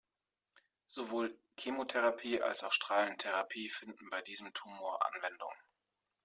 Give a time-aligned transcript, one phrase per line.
[0.87, 5.51] Sowohl Chemotherapie als auch Strahlentherapie finden bei diesem Tumor Anwendung.